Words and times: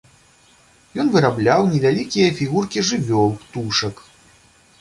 Ён 1.03 1.11
вырабляў 1.15 1.61
невялікія 1.73 2.31
фігуркі 2.39 2.87
жывёл, 2.91 3.29
птушак. 3.43 3.95